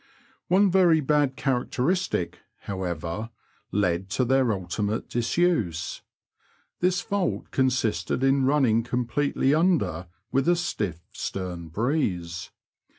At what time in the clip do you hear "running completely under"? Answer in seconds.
8.45-10.07